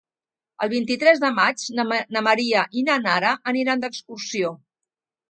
[0.65, 1.65] El vint-i-tres de maig
[2.15, 4.51] na Maria i na Nara aniran d'excursió.